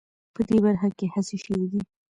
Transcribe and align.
په 0.33 0.41
دې 0.47 0.57
برخه 0.65 0.89
کې 0.97 1.05
هڅې 1.13 1.37
شوې 1.43 1.65
دي 1.71 1.81